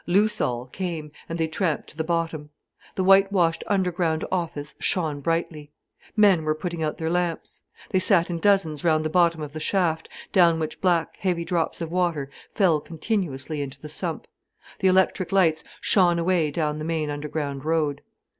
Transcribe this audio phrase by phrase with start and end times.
[0.07, 2.49] "Loose all" came, and they tramped to the bottom.
[2.95, 5.73] The whitewashed underground office shone brightly.
[6.15, 7.61] Men were putting out their lamps.
[7.91, 11.81] They sat in dozens round the bottom of the shaft, down which black, heavy drops
[11.81, 14.25] of water fell continuously into the sump.
[14.79, 18.01] The electric lights shone away down the main underground road.